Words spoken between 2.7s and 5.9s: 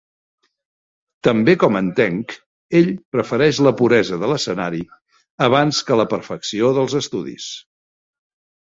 ell prefereix la puresa de l"escenari abans